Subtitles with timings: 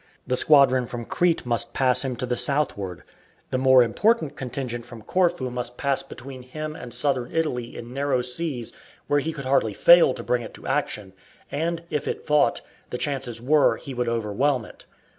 [0.25, 3.03] The squadron from Crete must pass him to the southward;
[3.51, 8.23] the more important contingent from Corfu must pass between him and Southern Italy in narrow
[8.23, 8.73] seas
[9.05, 11.13] where he could hardly fail to bring it to action,
[11.51, 14.87] and if it fought, the chances were he would overwhelm it.